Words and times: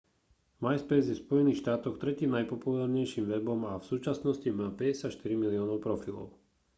myspace 0.65 1.07
je 1.13 1.21
v 1.21 1.25
spojených 1.29 1.59
štátoch 1.61 1.99
tretím 2.01 2.31
najpopulárnejším 2.35 3.25
webom 3.37 3.61
a 3.71 3.77
v 3.77 3.85
súčasnosti 3.91 4.49
má 4.59 4.67
54 4.73 5.13
miliónov 5.43 5.77
profilov 5.85 6.27